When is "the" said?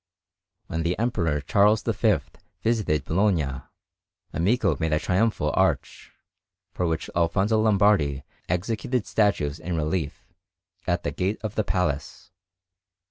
0.81-0.97, 11.03-11.11, 11.53-11.63